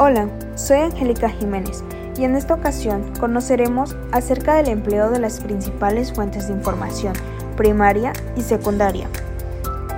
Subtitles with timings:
[0.00, 1.82] Hola, soy Angélica Jiménez
[2.16, 7.14] y en esta ocasión conoceremos acerca del empleo de las principales fuentes de información
[7.56, 9.08] primaria y secundaria.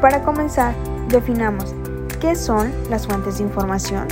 [0.00, 0.74] Para comenzar,
[1.06, 1.72] definamos
[2.20, 4.08] qué son las fuentes de información.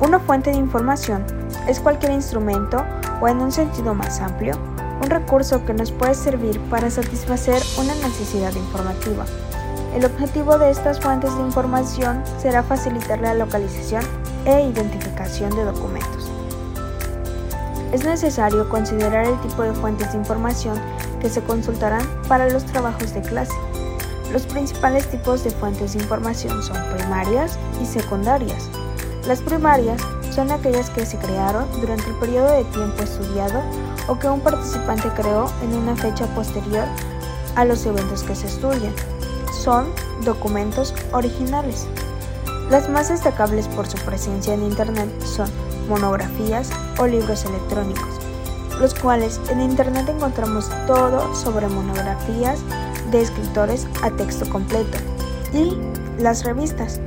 [0.00, 1.22] Una fuente de información
[1.68, 2.82] es cualquier instrumento
[3.20, 4.54] o en un sentido más amplio,
[5.02, 9.26] un recurso que nos puede servir para satisfacer una necesidad informativa.
[9.94, 14.02] El objetivo de estas fuentes de información será facilitar la localización
[14.44, 16.30] e identificación de documentos.
[17.92, 20.78] Es necesario considerar el tipo de fuentes de información
[21.20, 23.54] que se consultarán para los trabajos de clase.
[24.32, 28.68] Los principales tipos de fuentes de información son primarias y secundarias.
[29.26, 33.62] Las primarias son aquellas que se crearon durante el periodo de tiempo estudiado
[34.06, 36.84] o que un participante creó en una fecha posterior
[37.56, 38.94] a los eventos que se estudian.
[39.52, 39.86] Son
[40.24, 41.88] documentos originales.
[42.70, 45.48] Las más destacables por su presencia en Internet son
[45.88, 48.20] monografías o libros electrónicos,
[48.78, 52.60] los cuales en Internet encontramos todo sobre monografías
[53.10, 54.98] de escritores a texto completo,
[55.54, 55.78] y
[56.22, 57.00] las revistas,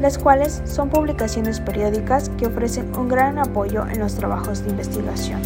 [0.00, 5.42] las cuales son publicaciones periódicas que ofrecen un gran apoyo en los trabajos de investigación.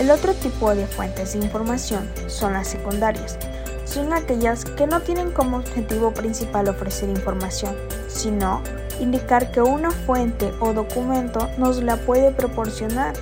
[0.00, 3.38] El otro tipo de fuentes de información son las secundarias,
[3.96, 7.74] son aquellas que no tienen como objetivo principal ofrecer información,
[8.08, 8.60] sino
[9.00, 13.14] indicar que una fuente o documento nos la puede proporcionar,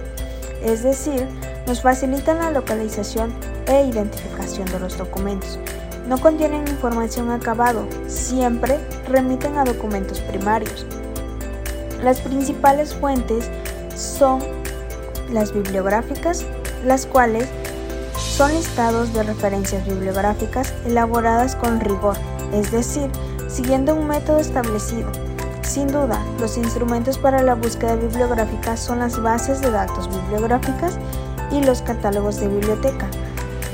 [0.64, 1.28] es decir,
[1.68, 3.32] nos facilitan la localización
[3.66, 5.60] e identificación de los documentos.
[6.08, 10.86] No contienen información acabado, siempre remiten a documentos primarios.
[12.02, 13.48] Las principales fuentes
[13.94, 14.40] son
[15.32, 16.44] las bibliográficas,
[16.84, 17.48] las cuales
[18.36, 22.16] son listados de referencias bibliográficas elaboradas con rigor,
[22.52, 23.08] es decir,
[23.48, 25.08] siguiendo un método establecido.
[25.62, 30.98] Sin duda, los instrumentos para la búsqueda bibliográfica son las bases de datos bibliográficas
[31.52, 33.06] y los catálogos de biblioteca.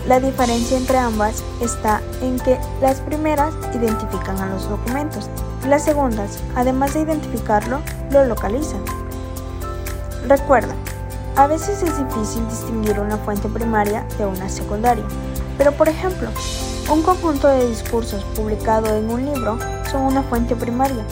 [0.06, 5.30] La diferencia entre ambas está en que las primeras identifican a los documentos
[5.64, 8.82] y las segundas, además de identificarlo, lo localizan.
[10.28, 10.74] Recuerda,
[11.36, 15.04] a veces es difícil distinguir una fuente primaria de una secundaria,
[15.56, 16.28] pero por ejemplo,
[16.90, 19.58] un conjunto de discursos publicado en un libro
[19.90, 21.04] son una fuente primaria,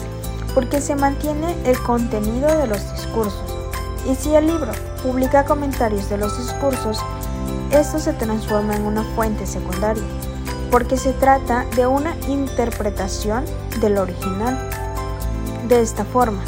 [0.53, 3.43] porque se mantiene el contenido de los discursos.
[4.09, 4.71] Y si el libro
[5.03, 6.99] publica comentarios de los discursos,
[7.71, 10.03] esto se transforma en una fuente secundaria,
[10.71, 13.45] porque se trata de una interpretación
[13.79, 14.57] del original.
[15.67, 16.41] De esta forma,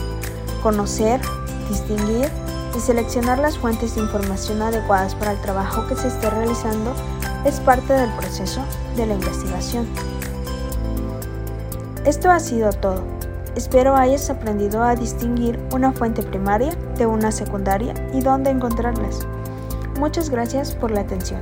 [0.61, 1.21] conocer,
[1.69, 2.29] distinguir
[2.75, 6.93] y seleccionar las fuentes de información adecuadas para el trabajo que se esté realizando
[7.45, 8.61] es parte del proceso
[8.95, 9.87] de la investigación.
[12.05, 13.03] Esto ha sido todo.
[13.55, 19.27] Espero hayas aprendido a distinguir una fuente primaria de una secundaria y dónde encontrarlas.
[19.99, 21.41] Muchas gracias por la atención.